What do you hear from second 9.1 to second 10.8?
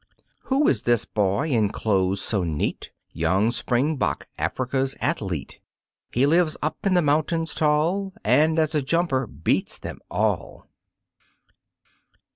beats them all.